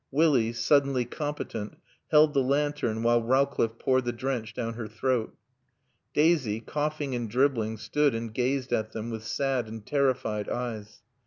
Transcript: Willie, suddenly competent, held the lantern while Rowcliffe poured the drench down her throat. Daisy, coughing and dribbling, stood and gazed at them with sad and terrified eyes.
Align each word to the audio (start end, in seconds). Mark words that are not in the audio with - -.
Willie, 0.09 0.51
suddenly 0.51 1.05
competent, 1.05 1.77
held 2.09 2.33
the 2.33 2.41
lantern 2.41 3.03
while 3.03 3.21
Rowcliffe 3.21 3.77
poured 3.77 4.03
the 4.05 4.11
drench 4.11 4.51
down 4.55 4.73
her 4.73 4.87
throat. 4.87 5.37
Daisy, 6.11 6.59
coughing 6.59 7.13
and 7.13 7.29
dribbling, 7.29 7.77
stood 7.77 8.15
and 8.15 8.33
gazed 8.33 8.73
at 8.73 8.93
them 8.93 9.11
with 9.11 9.21
sad 9.23 9.67
and 9.67 9.85
terrified 9.85 10.49
eyes. 10.49 11.03